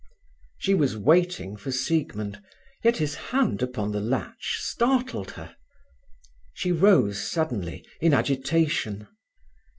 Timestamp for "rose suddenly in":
6.71-8.11